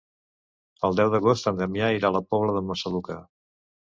El 0.87 0.95
deu 0.99 1.11
d'agost 1.15 1.51
en 1.51 1.59
Damià 1.59 1.91
irà 1.97 2.11
a 2.11 2.15
la 2.17 2.23
Pobla 2.33 2.55
de 2.57 2.65
Massaluca. 2.71 3.19